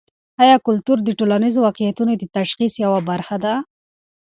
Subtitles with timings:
[0.43, 3.53] ایا کلتور د ټولنیزو واقعیتونو د تشخیص یوه برخه ده؟